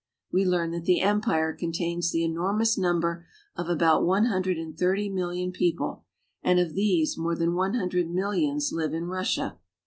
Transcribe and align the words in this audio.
We 0.31 0.45
learn 0.45 0.71
that 0.71 0.85
the 0.85 1.01
empire 1.01 1.53
contains 1.53 2.09
the 2.11 2.23
enormous 2.23 2.75
number 2.75 3.27
of 3.55 3.69
about 3.69 4.03
one 4.03 4.25
hundred 4.25 4.57
and 4.57 4.75
thirty 4.75 5.09
million 5.09 5.51
people, 5.51 6.05
and 6.41 6.59
of 6.59 6.73
these 6.73 7.19
more 7.19 7.35
than 7.35 7.53
one 7.53 7.75
hundred 7.75 8.09
millions 8.09 8.71
live 8.73 8.95
in 8.95 9.05
Russia. 9.05 9.59